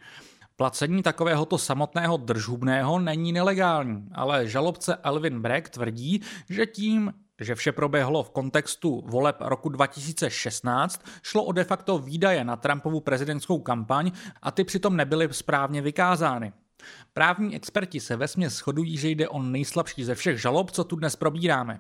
Placení 0.56 1.04
takovéhoto 1.04 1.58
samotného 1.58 2.18
držhubného 2.18 3.00
není 3.00 3.32
nelegální, 3.32 4.08
ale 4.12 4.48
žalobce 4.48 4.96
Elvin 4.96 5.42
Bragg 5.42 5.70
tvrdí, 5.70 6.22
že 6.50 6.66
tím, 6.66 7.14
že 7.44 7.56
vše 7.56 7.72
proběhlo 7.72 8.24
v 8.24 8.30
kontextu 8.30 9.04
voleb 9.06 9.36
roku 9.40 9.70
2016, 9.70 11.06
šlo 11.24 11.44
o 11.44 11.52
de 11.52 11.64
facto 11.64 11.98
výdaje 11.98 12.44
na 12.44 12.56
Trumpovu 12.56 13.00
prezidentskou 13.00 13.60
kampaň 13.60 14.12
a 14.42 14.52
ty 14.52 14.64
přitom 14.64 14.98
nebyly 14.98 15.28
správně 15.32 15.82
vykázány. 15.82 16.54
Právní 17.14 17.56
experti 17.56 18.00
se 18.00 18.16
vesmě 18.16 18.50
shodují, 18.50 18.98
že 18.98 19.10
jde 19.10 19.30
o 19.30 19.42
nejslabší 19.42 20.04
ze 20.04 20.16
všech 20.16 20.42
žalob, 20.42 20.72
co 20.72 20.84
tu 20.84 20.96
dnes 20.96 21.16
probíráme. 21.16 21.80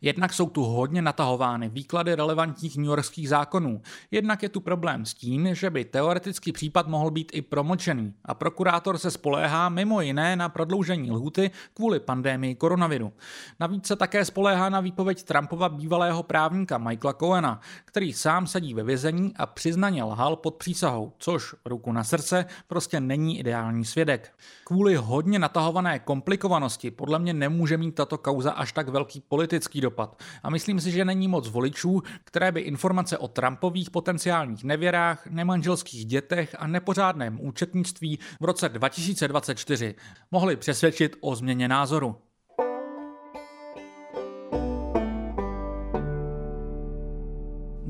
Jednak 0.00 0.32
jsou 0.32 0.48
tu 0.48 0.64
hodně 0.64 1.02
natahovány 1.02 1.68
výklady 1.68 2.14
relevantních 2.14 2.76
newyorských 2.76 3.28
zákonů, 3.28 3.82
jednak 4.10 4.42
je 4.42 4.48
tu 4.48 4.60
problém 4.60 5.04
s 5.04 5.14
tím, 5.14 5.54
že 5.54 5.70
by 5.70 5.84
teoretický 5.84 6.52
případ 6.52 6.86
mohl 6.86 7.10
být 7.10 7.32
i 7.34 7.42
promlčený 7.42 8.14
a 8.24 8.34
prokurátor 8.34 8.98
se 8.98 9.10
spoléhá 9.10 9.68
mimo 9.68 10.00
jiné 10.00 10.36
na 10.36 10.48
prodloužení 10.48 11.10
lhuty 11.10 11.50
kvůli 11.74 12.00
pandémii 12.00 12.54
koronaviru. 12.54 13.12
Navíc 13.60 13.86
se 13.86 13.96
také 13.96 14.24
spoléhá 14.24 14.68
na 14.68 14.80
výpověď 14.80 15.22
Trumpova 15.22 15.68
bývalého 15.68 16.22
právníka 16.22 16.78
Michaela 16.78 17.12
Cohena, 17.12 17.60
který 17.84 18.12
sám 18.12 18.46
sedí 18.46 18.74
ve 18.74 18.82
vězení 18.82 19.32
a 19.36 19.46
přiznaně 19.46 20.04
lhal 20.04 20.36
pod 20.36 20.54
přísahou, 20.54 21.12
což 21.18 21.54
ruku 21.64 21.92
na 21.92 22.04
srdce 22.04 22.44
prostě 22.66 23.00
není 23.00 23.38
ideální 23.38 23.84
svědek. 23.84 24.32
Kvůli 24.64 24.96
hodně 24.96 25.38
natahované 25.38 25.98
komplikovanosti 25.98 26.90
podle 26.90 27.18
mě 27.18 27.32
nemůže 27.32 27.76
mít 27.76 27.94
tato 27.94 28.18
kauza 28.18 28.50
až 28.50 28.72
tak 28.72 28.88
velký 28.88 29.20
politický 29.20 29.57
politický 29.58 29.80
dopad. 29.80 30.22
A 30.42 30.50
myslím 30.50 30.80
si, 30.80 30.90
že 30.90 31.04
není 31.04 31.28
moc 31.28 31.48
voličů, 31.48 32.02
které 32.24 32.52
by 32.52 32.60
informace 32.60 33.18
o 33.18 33.28
Trumpových 33.28 33.90
potenciálních 33.90 34.64
nevěrách, 34.64 35.26
nemanželských 35.26 36.06
dětech 36.06 36.56
a 36.58 36.66
nepořádném 36.66 37.38
účetnictví 37.40 38.18
v 38.40 38.44
roce 38.44 38.68
2024 38.68 39.94
mohly 40.30 40.56
přesvědčit 40.56 41.16
o 41.20 41.34
změně 41.34 41.68
názoru. 41.68 42.27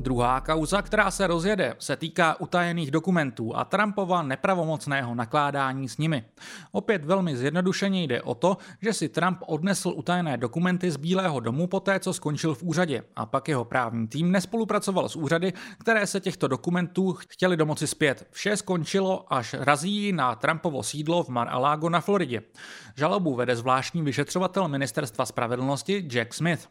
Druhá 0.01 0.41
kauza, 0.41 0.81
která 0.81 1.11
se 1.11 1.27
rozjede, 1.27 1.75
se 1.79 1.95
týká 1.95 2.39
utajených 2.39 2.91
dokumentů 2.91 3.55
a 3.55 3.65
Trumpova 3.65 4.21
nepravomocného 4.21 5.15
nakládání 5.15 5.89
s 5.89 5.97
nimi. 5.97 6.25
Opět 6.71 7.05
velmi 7.05 7.37
zjednodušeně 7.37 8.03
jde 8.03 8.21
o 8.21 8.35
to, 8.35 8.57
že 8.81 8.93
si 8.93 9.09
Trump 9.09 9.37
odnesl 9.45 9.89
utajené 9.95 10.37
dokumenty 10.37 10.91
z 10.91 10.97
Bílého 10.97 11.39
domu 11.39 11.67
poté, 11.67 11.99
co 11.99 12.13
skončil 12.13 12.55
v 12.55 12.63
úřadě 12.63 13.03
a 13.15 13.25
pak 13.25 13.47
jeho 13.47 13.65
právní 13.65 14.07
tým 14.07 14.31
nespolupracoval 14.31 15.09
s 15.09 15.15
úřady, 15.15 15.53
které 15.77 16.07
se 16.07 16.19
těchto 16.19 16.47
dokumentů 16.47 17.13
chtěli 17.13 17.57
domoci 17.57 17.87
zpět. 17.87 18.27
Vše 18.31 18.57
skončilo 18.57 19.33
až 19.33 19.55
razí 19.59 20.11
na 20.11 20.35
Trumpovo 20.35 20.83
sídlo 20.83 21.23
v 21.23 21.29
Mar-a-Lago 21.29 21.89
na 21.89 22.01
Floridě. 22.01 22.41
Žalobu 22.95 23.35
vede 23.35 23.55
zvláštní 23.55 24.01
vyšetřovatel 24.01 24.67
ministerstva 24.67 25.25
spravedlnosti 25.25 26.01
Jack 26.07 26.33
Smith. 26.33 26.69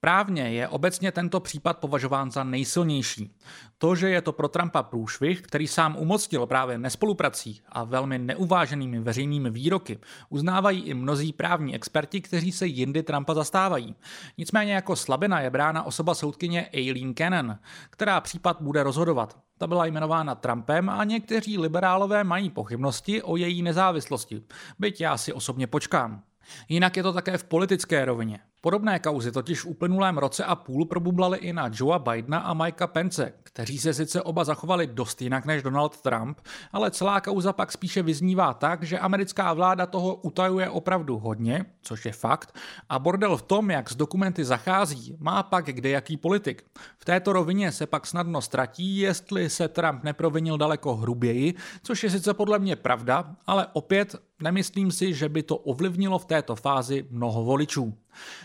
Právně 0.00 0.42
je 0.42 0.68
obecně 0.68 1.12
tento 1.12 1.40
případ 1.40 1.78
považován 1.78 2.30
za 2.30 2.44
nejsilnější. 2.44 3.36
To, 3.78 3.94
že 3.94 4.10
je 4.10 4.22
to 4.22 4.32
pro 4.32 4.48
Trumpa 4.48 4.82
průšvih, 4.82 5.42
který 5.42 5.66
sám 5.66 5.96
umocnil 5.96 6.46
právě 6.46 6.78
nespoluprací 6.78 7.60
a 7.68 7.84
velmi 7.84 8.18
neuváženými 8.18 9.00
veřejnými 9.00 9.50
výroky, 9.50 9.98
uznávají 10.28 10.80
i 10.80 10.94
mnozí 10.94 11.32
právní 11.32 11.74
experti, 11.74 12.20
kteří 12.20 12.52
se 12.52 12.66
jindy 12.66 13.02
Trumpa 13.02 13.34
zastávají. 13.34 13.94
Nicméně 14.38 14.74
jako 14.74 14.96
slabina 14.96 15.40
je 15.40 15.50
brána 15.50 15.82
osoba 15.82 16.14
soudkyně 16.14 16.68
Aileen 16.74 17.14
Cannon, 17.14 17.58
která 17.90 18.20
případ 18.20 18.56
bude 18.60 18.82
rozhodovat. 18.82 19.38
Ta 19.58 19.66
byla 19.66 19.86
jmenována 19.86 20.34
Trumpem 20.34 20.90
a 20.90 21.04
někteří 21.04 21.58
liberálové 21.58 22.24
mají 22.24 22.50
pochybnosti 22.50 23.22
o 23.22 23.36
její 23.36 23.62
nezávislosti, 23.62 24.42
byť 24.78 25.00
já 25.00 25.16
si 25.16 25.32
osobně 25.32 25.66
počkám. 25.66 26.22
Jinak 26.68 26.96
je 26.96 27.02
to 27.02 27.12
také 27.12 27.38
v 27.38 27.44
politické 27.44 28.04
rovině. 28.04 28.40
Podobné 28.62 28.98
kauzy 28.98 29.32
totiž 29.32 29.60
v 29.60 29.66
uplynulém 29.66 30.18
roce 30.18 30.44
a 30.44 30.54
půl 30.54 30.84
probublaly 30.84 31.38
i 31.38 31.52
na 31.52 31.70
Joea 31.72 31.98
Bidena 31.98 32.38
a 32.38 32.54
Mikea 32.54 32.86
Pence, 32.86 33.32
kteří 33.42 33.78
se 33.78 33.94
sice 33.94 34.22
oba 34.22 34.44
zachovali 34.44 34.86
dost 34.86 35.22
jinak 35.22 35.46
než 35.46 35.62
Donald 35.62 36.00
Trump, 36.00 36.40
ale 36.72 36.90
celá 36.90 37.20
kauza 37.20 37.52
pak 37.52 37.72
spíše 37.72 38.02
vyznívá 38.02 38.54
tak, 38.54 38.82
že 38.82 38.98
americká 38.98 39.52
vláda 39.52 39.86
toho 39.86 40.14
utajuje 40.14 40.70
opravdu 40.70 41.18
hodně, 41.18 41.64
což 41.82 42.04
je 42.04 42.12
fakt, 42.12 42.58
a 42.88 42.98
bordel 42.98 43.36
v 43.36 43.42
tom, 43.42 43.70
jak 43.70 43.90
s 43.90 43.96
dokumenty 43.96 44.44
zachází, 44.44 45.16
má 45.18 45.42
pak 45.42 45.66
kde 45.66 45.90
jaký 45.90 46.16
politik. 46.16 46.64
V 46.98 47.04
této 47.04 47.32
rovině 47.32 47.72
se 47.72 47.86
pak 47.86 48.06
snadno 48.06 48.40
ztratí, 48.40 48.98
jestli 48.98 49.50
se 49.50 49.68
Trump 49.68 50.04
neprovinil 50.04 50.58
daleko 50.58 50.96
hruběji, 50.96 51.54
což 51.82 52.04
je 52.04 52.10
sice 52.10 52.34
podle 52.34 52.58
mě 52.58 52.76
pravda, 52.76 53.36
ale 53.46 53.66
opět 53.72 54.16
nemyslím 54.42 54.90
si, 54.90 55.14
že 55.14 55.28
by 55.28 55.42
to 55.42 55.56
ovlivnilo 55.56 56.18
v 56.18 56.24
této 56.24 56.56
fázi 56.56 57.06
mnoho 57.10 57.44
voličů. 57.44 57.94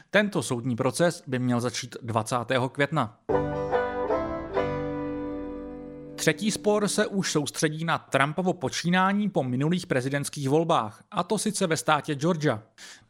Tento 0.10 0.44
soudní 0.44 0.76
proces 0.76 1.24
by 1.28 1.40
měl 1.40 1.62
začít 1.62 1.96
20. 2.02 2.36
května. 2.72 3.20
Třetí 6.16 6.52
spor 6.52 6.88
se 6.88 7.08
už 7.08 7.32
soustředí 7.32 7.86
na 7.86 7.98
Trumpovo 7.98 8.54
počínání 8.54 9.30
po 9.30 9.44
minulých 9.44 9.88
prezidentských 9.88 10.50
volbách, 10.50 11.04
a 11.12 11.24
to 11.24 11.38
sice 11.38 11.68
ve 11.68 11.78
státě 11.78 12.16
Georgia. 12.16 12.64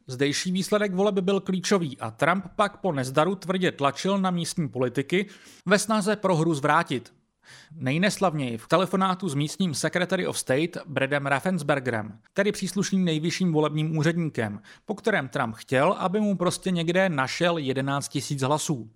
Zdejší 0.07 0.51
výsledek 0.51 0.93
voleby 0.93 1.21
byl 1.21 1.39
klíčový 1.39 1.97
a 1.99 2.11
Trump 2.11 2.45
pak 2.55 2.77
po 2.77 2.91
nezdaru 2.91 3.35
tvrdě 3.35 3.71
tlačil 3.71 4.17
na 4.17 4.31
místní 4.31 4.69
politiky 4.69 5.25
ve 5.65 5.79
snaze 5.79 6.15
prohru 6.15 6.53
zvrátit. 6.53 7.13
Nejneslavněji 7.75 8.57
v 8.57 8.67
telefonátu 8.67 9.29
s 9.29 9.35
místním 9.35 9.73
Secretary 9.73 10.27
of 10.27 10.39
State 10.39 10.77
Bradem 10.85 11.25
Raffensbergerem, 11.25 12.19
tedy 12.33 12.51
příslušným 12.51 13.05
nejvyšším 13.05 13.53
volebním 13.53 13.97
úředníkem, 13.97 14.61
po 14.85 14.95
kterém 14.95 15.27
Trump 15.27 15.55
chtěl, 15.55 15.95
aby 15.99 16.19
mu 16.19 16.35
prostě 16.35 16.71
někde 16.71 17.09
našel 17.09 17.57
11 17.57 18.17
000 18.31 18.47
hlasů. 18.47 18.89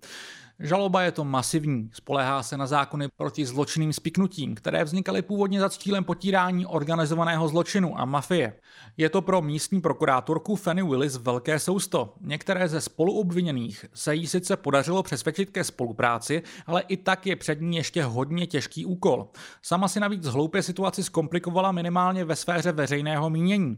Žaloba 0.62 1.02
je 1.02 1.12
to 1.12 1.24
masivní, 1.24 1.90
spolehá 1.92 2.42
se 2.42 2.56
na 2.56 2.66
zákony 2.66 3.08
proti 3.16 3.46
zločinným 3.46 3.92
spiknutím, 3.92 4.54
které 4.54 4.84
vznikaly 4.84 5.22
původně 5.22 5.60
za 5.60 5.70
cílem 5.70 6.04
potírání 6.04 6.66
organizovaného 6.66 7.48
zločinu 7.48 8.00
a 8.00 8.04
mafie. 8.04 8.52
Je 8.96 9.08
to 9.08 9.22
pro 9.22 9.42
místní 9.42 9.80
prokurátorku 9.80 10.56
Fanny 10.56 10.82
Willis 10.82 11.16
velké 11.16 11.58
sousto. 11.58 12.14
Některé 12.20 12.68
ze 12.68 12.80
spoluobviněných 12.80 13.84
se 13.94 14.14
jí 14.14 14.26
sice 14.26 14.56
podařilo 14.56 15.02
přesvědčit 15.02 15.50
ke 15.50 15.64
spolupráci, 15.64 16.42
ale 16.66 16.80
i 16.88 16.96
tak 16.96 17.26
je 17.26 17.36
před 17.36 17.60
ní 17.60 17.76
ještě 17.76 18.04
hodně 18.04 18.46
těžký 18.46 18.86
úkol. 18.86 19.28
Sama 19.62 19.88
si 19.88 20.00
navíc 20.00 20.26
hloupě 20.26 20.62
situaci 20.62 21.02
zkomplikovala 21.02 21.72
minimálně 21.72 22.24
ve 22.24 22.36
sféře 22.36 22.72
veřejného 22.72 23.30
mínění 23.30 23.76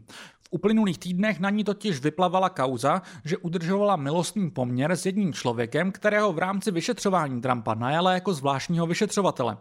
uplynulých 0.53 0.97
týdnech 0.97 1.39
na 1.39 1.49
ní 1.49 1.63
totiž 1.63 1.99
vyplavala 1.99 2.49
kauza, 2.49 3.01
že 3.25 3.37
udržovala 3.37 3.95
milostný 3.95 4.51
poměr 4.51 4.91
s 4.91 5.05
jedním 5.05 5.33
člověkem, 5.33 5.91
kterého 5.91 6.33
v 6.33 6.37
rámci 6.37 6.71
vyšetřování 6.71 7.41
Trumpa 7.41 7.73
najala 7.73 8.13
jako 8.13 8.33
zvláštního 8.33 8.87
vyšetřovatele. 8.87 9.57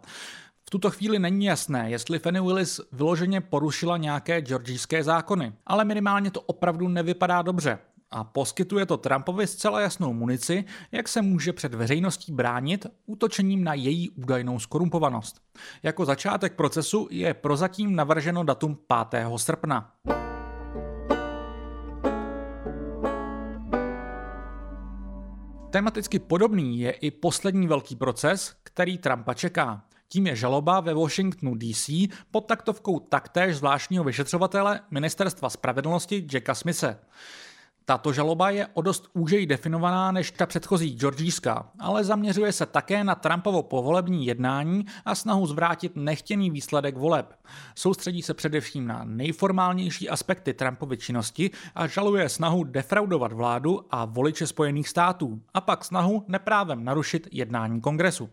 V 0.66 0.70
tuto 0.70 0.90
chvíli 0.90 1.18
není 1.18 1.44
jasné, 1.44 1.90
jestli 1.90 2.18
Fanny 2.18 2.40
Willis 2.40 2.80
vyloženě 2.92 3.40
porušila 3.40 3.96
nějaké 3.96 4.40
georgijské 4.40 5.04
zákony, 5.04 5.52
ale 5.66 5.84
minimálně 5.84 6.30
to 6.30 6.40
opravdu 6.40 6.88
nevypadá 6.88 7.42
dobře 7.42 7.78
a 8.12 8.25
poskytuje 8.25 8.87
to 8.87 8.96
Trumpovi 8.96 9.46
zcela 9.46 9.80
jasnou 9.80 10.12
munici, 10.12 10.64
jak 10.92 11.08
se 11.08 11.22
může 11.22 11.52
před 11.52 11.75
veřejností 11.75 12.32
bránit 12.32 12.87
útočením 13.06 13.64
na 13.64 13.75
její 13.75 14.11
údajnou 14.11 14.58
skorumpovanost. 14.58 15.40
Jako 15.82 16.04
začátek 16.04 16.54
procesu 16.54 17.08
je 17.11 17.34
prozatím 17.34 17.96
navrženo 17.96 18.44
datum 18.44 18.78
5. 19.11 19.26
srpna. 19.37 19.92
Tematicky 25.73 26.19
podobný 26.19 26.79
je 26.81 26.91
i 26.91 27.11
poslední 27.11 27.67
velký 27.67 27.97
proces, 27.97 28.55
který 28.62 28.99
Trumpa 28.99 29.35
čeká. 29.35 29.85
Tím 30.09 30.26
je 30.26 30.37
žaloba 30.37 30.81
ve 30.81 30.95
Washingtonu 30.95 31.55
DC 31.55 31.91
pod 32.31 32.41
taktovkou 32.41 33.00
taktéž 33.00 33.57
zvláštního 33.57 34.05
vyšetřovatele 34.05 34.81
Ministerstva 34.91 35.50
spravedlnosti 35.50 36.26
Jacka 36.33 36.55
Smise. 36.55 36.99
Tato 37.84 38.12
žaloba 38.12 38.50
je 38.50 38.66
o 38.74 38.82
dost 38.82 39.08
úžej 39.12 39.46
definovaná 39.46 40.12
než 40.12 40.30
ta 40.30 40.46
předchozí 40.46 40.96
georgijská, 40.98 41.70
ale 41.78 42.04
zaměřuje 42.04 42.52
se 42.52 42.66
také 42.66 43.04
na 43.04 43.14
Trumpovo 43.14 43.62
povolební 43.62 44.26
jednání 44.26 44.86
a 45.04 45.14
snahu 45.14 45.46
zvrátit 45.46 45.92
nechtěný 45.96 46.50
výsledek 46.50 46.96
voleb. 46.96 47.34
Soustředí 47.74 48.22
se 48.22 48.34
především 48.34 48.86
na 48.86 49.04
nejformálnější 49.04 50.08
aspekty 50.08 50.54
Trumpovy 50.54 50.96
činnosti 50.96 51.50
a 51.74 51.86
žaluje 51.86 52.28
snahu 52.28 52.64
defraudovat 52.64 53.32
vládu 53.32 53.80
a 53.90 54.04
voliče 54.04 54.46
Spojených 54.46 54.88
států 54.88 55.40
a 55.54 55.60
pak 55.60 55.84
snahu 55.84 56.24
neprávem 56.28 56.84
narušit 56.84 57.28
jednání 57.32 57.80
kongresu. 57.80 58.30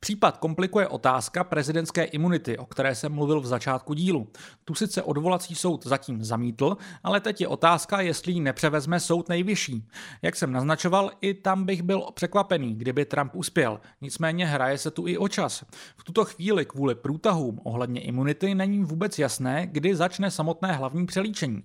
Případ 0.00 0.36
komplikuje 0.36 0.88
otázka 0.88 1.44
prezidentské 1.44 2.04
imunity, 2.04 2.58
o 2.58 2.66
které 2.66 2.94
jsem 2.94 3.12
mluvil 3.12 3.40
v 3.40 3.46
začátku 3.46 3.94
dílu. 3.94 4.28
Tu 4.64 4.74
sice 4.74 5.02
odvolací 5.02 5.54
soud 5.54 5.86
zatím 5.86 6.24
zamítl, 6.24 6.76
ale 7.02 7.20
teď 7.20 7.40
je 7.40 7.48
otázka, 7.48 8.00
jestli 8.00 8.32
ji 8.32 8.40
nepřevede 8.40 8.77
vezme 8.78 9.00
soud 9.00 9.28
nejvyšší. 9.28 9.88
Jak 10.22 10.36
jsem 10.36 10.52
naznačoval, 10.52 11.10
i 11.20 11.34
tam 11.34 11.64
bych 11.64 11.82
byl 11.82 12.02
překvapený, 12.14 12.74
kdyby 12.74 13.04
Trump 13.04 13.34
uspěl. 13.34 13.80
Nicméně 14.00 14.46
hraje 14.46 14.78
se 14.78 14.90
tu 14.90 15.06
i 15.06 15.18
o 15.18 15.28
čas. 15.28 15.64
V 15.96 16.04
tuto 16.04 16.24
chvíli 16.24 16.64
kvůli 16.64 16.94
průtahům 16.94 17.60
ohledně 17.64 18.00
imunity 18.00 18.54
není 18.54 18.84
vůbec 18.84 19.18
jasné, 19.18 19.66
kdy 19.66 19.96
začne 19.96 20.30
samotné 20.30 20.72
hlavní 20.72 21.06
přelíčení. 21.06 21.62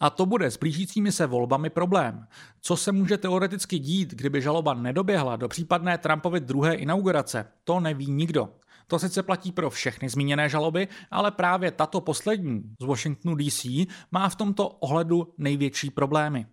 A 0.00 0.10
to 0.10 0.26
bude 0.26 0.50
s 0.50 0.56
blížícími 0.56 1.12
se 1.12 1.26
volbami 1.26 1.70
problém. 1.70 2.26
Co 2.60 2.76
se 2.76 2.92
může 2.92 3.18
teoreticky 3.18 3.78
dít, 3.78 4.14
kdyby 4.14 4.42
žaloba 4.42 4.74
nedoběhla 4.74 5.36
do 5.36 5.48
případné 5.48 5.98
Trumpovy 5.98 6.40
druhé 6.40 6.74
inaugurace, 6.74 7.46
to 7.64 7.80
neví 7.80 8.10
nikdo. 8.10 8.48
To 8.86 8.98
sice 8.98 9.22
platí 9.22 9.52
pro 9.52 9.70
všechny 9.70 10.08
zmíněné 10.08 10.48
žaloby, 10.48 10.88
ale 11.10 11.30
právě 11.30 11.70
tato 11.70 12.00
poslední 12.00 12.62
z 12.80 12.84
Washingtonu 12.84 13.36
DC 13.36 13.66
má 14.12 14.28
v 14.28 14.36
tomto 14.36 14.68
ohledu 14.68 15.34
největší 15.38 15.90
problémy. 15.90 16.46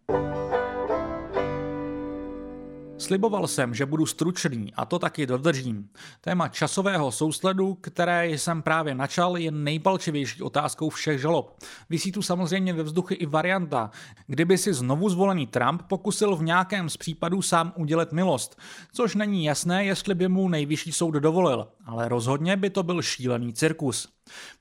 Sliboval 3.01 3.47
jsem, 3.47 3.73
že 3.73 3.85
budu 3.85 4.05
stručný 4.05 4.73
a 4.75 4.85
to 4.85 4.99
taky 4.99 5.27
dodržím. 5.27 5.89
Téma 6.21 6.47
časového 6.47 7.11
sousledu, 7.11 7.73
které 7.73 8.29
jsem 8.29 8.61
právě 8.61 8.95
načal, 8.95 9.37
je 9.37 9.51
nejpalčivější 9.51 10.41
otázkou 10.41 10.89
všech 10.89 11.21
žalob. 11.21 11.59
Vysí 11.89 12.11
tu 12.11 12.21
samozřejmě 12.21 12.73
ve 12.73 12.83
vzduchu 12.83 13.13
i 13.17 13.25
varianta, 13.25 13.91
kdyby 14.27 14.57
si 14.57 14.73
znovu 14.73 15.09
zvolený 15.09 15.47
Trump 15.47 15.81
pokusil 15.81 16.35
v 16.35 16.43
nějakém 16.43 16.89
z 16.89 16.97
případů 16.97 17.41
sám 17.41 17.73
udělat 17.75 18.11
milost, 18.11 18.59
což 18.93 19.15
není 19.15 19.45
jasné, 19.45 19.85
jestli 19.85 20.15
by 20.15 20.27
mu 20.27 20.49
nejvyšší 20.49 20.91
soud 20.91 21.11
dovolil, 21.11 21.67
ale 21.85 22.09
rozhodně 22.09 22.57
by 22.57 22.69
to 22.69 22.83
byl 22.83 23.01
šílený 23.01 23.53
cirkus. 23.53 24.09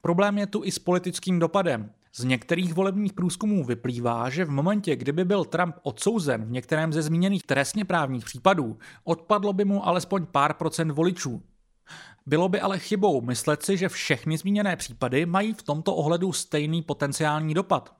Problém 0.00 0.38
je 0.38 0.47
tu 0.47 0.64
i 0.64 0.70
s 0.70 0.78
politickým 0.78 1.38
dopadem. 1.38 1.90
Z 2.16 2.24
některých 2.24 2.74
volebních 2.74 3.12
průzkumů 3.12 3.64
vyplývá, 3.64 4.30
že 4.30 4.44
v 4.44 4.50
momentě, 4.50 4.96
kdyby 4.96 5.24
byl 5.24 5.44
Trump 5.44 5.74
odsouzen 5.82 6.44
v 6.44 6.50
některém 6.50 6.92
ze 6.92 7.02
zmíněných 7.02 7.42
trestně 7.42 7.84
právních 7.84 8.25
případů, 8.25 8.78
odpadlo 9.04 9.52
by 9.52 9.64
mu 9.64 9.86
alespoň 9.86 10.26
pár 10.26 10.54
procent 10.54 10.90
voličů. 10.90 11.42
Bylo 12.26 12.49
by 12.49 12.61
ale 12.61 12.78
chybou 12.78 13.21
myslet 13.21 13.63
si, 13.63 13.76
že 13.76 13.89
všechny 13.89 14.39
zmíněné 14.39 14.76
případy 14.76 15.26
mají 15.26 15.54
v 15.54 15.63
tomto 15.63 15.95
ohledu 15.95 16.33
stejný 16.33 16.83
potenciální 16.83 17.54
dopad. 17.54 17.95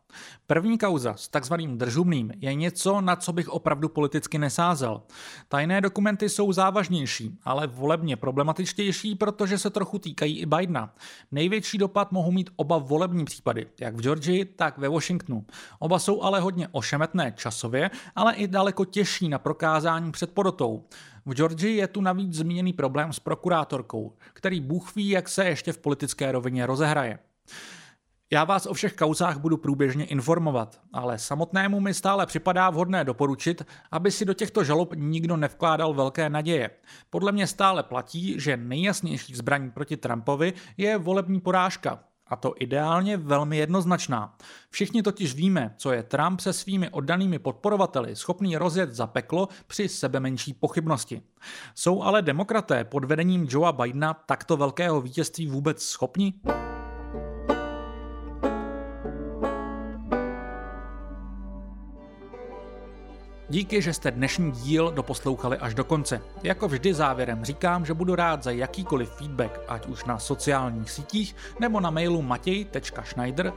První 0.47 0.79
kauza 0.79 1.15
s 1.15 1.29
takzvaným 1.29 1.79
držumným 1.79 2.33
je 2.37 2.55
něco, 2.55 3.01
na 3.01 3.17
co 3.17 3.33
bych 3.33 3.49
opravdu 3.49 3.89
politicky 3.89 4.39
nesázel. 4.39 5.03
Tajné 5.49 5.81
dokumenty 5.81 6.29
jsou 6.29 6.53
závažnější, 6.53 7.39
ale 7.45 7.67
volebně 7.67 8.17
problematičtější, 8.17 9.15
protože 9.15 9.59
se 9.59 9.71
trochu 9.71 9.99
týkají 9.99 10.39
i 10.39 10.47
Bidena. 10.47 10.95
Největší 11.33 11.79
dopad 11.79 12.13
mohou 12.13 12.33
mít 12.33 12.51
oba 12.57 12.79
volební 12.79 13.25
případy, 13.25 13.67
jak 13.81 13.95
v 13.95 14.01
Georgii, 14.01 14.45
tak 14.45 14.79
ve 14.79 14.89
Washingtonu. 14.89 15.47
Oba 15.79 15.99
jsou 15.99 16.23
ale 16.23 16.41
hodně 16.41 16.69
ošemetné 16.73 17.33
časově, 17.37 17.91
ale 18.17 18.35
i 18.35 18.49
daleko 18.49 18.85
těžší 18.85 19.29
na 19.29 19.39
prokázání 19.39 20.13
před 20.13 20.33
porotou. 20.33 20.85
V 21.27 21.35
Georgii 21.35 21.77
je 21.77 21.87
tu 21.87 22.01
navíc 22.01 22.35
zmíněný 22.35 22.73
problém 22.73 23.13
s 23.13 23.21
prokurátorkou, 23.21 24.10
který 24.33 24.61
Bůh 24.61 24.95
ví, 24.95 25.09
jak 25.09 25.29
se 25.29 25.45
ještě 25.45 25.73
v 25.73 25.79
politické 25.79 26.33
rovině 26.33 26.67
rozehraje. 26.67 27.19
Já 28.33 28.45
vás 28.45 28.67
o 28.67 28.75
všech 28.75 28.97
kauzách 28.97 29.39
budu 29.39 29.57
průběžně 29.57 30.05
informovat, 30.05 30.81
ale 30.93 31.19
samotnému 31.19 31.81
mi 31.81 31.95
stále 31.95 32.27
připadá 32.27 32.71
vhodné 32.71 33.05
doporučit, 33.05 33.63
aby 33.91 34.11
si 34.11 34.25
do 34.25 34.35
těchto 34.35 34.65
žalob 34.65 34.95
nikdo 34.97 35.37
nevkládal 35.37 35.95
velké 35.95 36.31
naděje. 36.31 36.71
Podle 37.11 37.33
mě 37.33 37.47
stále 37.47 37.83
platí, 37.83 38.41
že 38.41 38.57
nejjasnější 38.57 39.35
zbraní 39.35 39.71
proti 39.71 39.97
Trumpovi 39.97 40.53
je 40.77 40.99
volební 40.99 41.41
porážka, 41.41 42.05
a 42.31 42.37
to 42.37 42.55
ideálně 42.59 43.17
velmi 43.17 43.57
jednoznačná. 43.57 44.35
Všichni 44.71 45.03
totiž 45.03 45.35
víme, 45.35 45.75
co 45.77 45.93
je 45.93 46.03
Trump 46.03 46.41
se 46.41 46.53
svými 46.53 46.91
oddanými 46.91 47.39
podporovateli 47.39 48.17
schopný 48.17 48.57
rozjet 48.57 48.93
za 48.93 49.07
peklo 49.07 49.49
při 49.67 49.89
sebe 49.89 50.21
menší 50.21 50.53
pochybnosti. 50.53 51.23
Jsou 51.75 52.03
ale 52.03 52.23
demokraté 52.23 52.85
pod 52.85 53.05
vedením 53.05 53.47
Joea 53.51 53.73
Bidena 53.73 54.15
takto 54.15 54.57
velkého 54.57 55.01
vítězství 55.01 55.47
vůbec 55.47 55.83
schopni? 55.83 56.35
Díky, 63.51 63.83
že 63.83 63.93
jste 63.93 64.11
dnešní 64.11 64.53
díl 64.53 64.93
doposlouchali 64.93 65.59
až 65.59 65.75
do 65.75 65.85
konce. 65.85 66.23
Jako 66.43 66.69
vždy 66.69 66.95
závěrem 66.95 67.45
říkám, 67.45 67.87
že 67.87 67.95
budu 67.95 68.15
rád 68.15 68.43
za 68.43 68.51
jakýkoliv 68.51 69.11
feedback, 69.11 69.61
ať 69.69 69.87
už 69.87 70.05
na 70.05 70.19
sociálních 70.19 70.91
sítích 70.91 71.37
nebo 71.61 71.81
na 71.81 71.91
mailu 71.91 72.23
matěj.schneider 72.23 73.53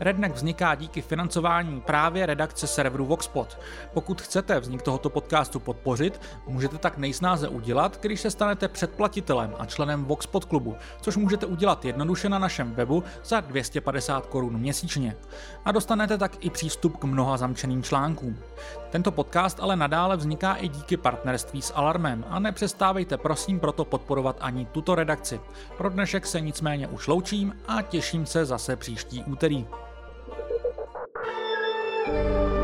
Redneck 0.00 0.34
vzniká 0.34 0.74
díky 0.74 1.02
financování 1.02 1.80
právě 1.80 2.26
redakce 2.26 2.66
serveru 2.66 3.06
Voxpot. 3.06 3.58
Pokud 3.94 4.22
chcete 4.22 4.60
vznik 4.60 4.82
tohoto 4.82 5.10
podcastu 5.10 5.60
podpořit, 5.60 6.20
můžete 6.46 6.78
tak 6.78 6.98
nejsnáze 6.98 7.48
udělat, 7.48 7.98
když 8.02 8.20
se 8.20 8.30
stanete 8.30 8.68
předplatitelem 8.68 9.54
a 9.58 9.66
členem 9.66 10.04
Voxpot 10.04 10.44
klubu, 10.44 10.76
což 11.00 11.16
můžete 11.16 11.46
udělat 11.46 11.84
jednoduše 11.84 12.28
na 12.28 12.38
našem 12.38 12.74
webu 12.74 13.04
za 13.24 13.40
250 13.40 14.26
korun 14.26 14.58
měsíčně. 14.58 15.16
A 15.64 15.72
dostanete 15.72 16.18
tak 16.18 16.44
i 16.44 16.50
přístup 16.50 16.96
k 16.96 17.04
mnoha 17.34 17.38
zamčeným 17.38 17.82
článkům. 17.82 18.38
Tento 18.90 19.10
podcast 19.10 19.60
ale 19.60 19.76
nadále 19.76 20.16
vzniká 20.16 20.54
i 20.54 20.68
díky 20.68 20.96
partnerství 20.96 21.62
s 21.62 21.72
Alarmem 21.74 22.24
a 22.28 22.38
nepřestávejte 22.38 23.18
prosím 23.18 23.60
proto 23.60 23.84
podporovat 23.84 24.36
ani 24.40 24.66
tuto 24.66 24.94
redakci. 24.94 25.40
Pro 25.76 25.90
dnešek 25.90 26.26
se 26.26 26.40
nicméně 26.40 26.88
už 26.88 27.06
loučím 27.06 27.54
a 27.66 27.82
těším 27.82 28.26
se 28.26 28.44
zase 28.44 28.76
příští 28.76 29.24
úterý. 29.24 29.66
thank 32.06 32.58
you 32.58 32.63